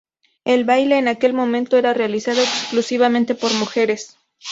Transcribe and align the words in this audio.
El 0.45 0.63
baile, 0.65 0.97
en 0.97 1.07
aquel 1.07 1.31
momento, 1.35 1.77
era 1.77 1.93
realizado 1.93 2.41
exclusivamente 2.41 3.35
por 3.35 3.53
mujeres. 3.53 4.17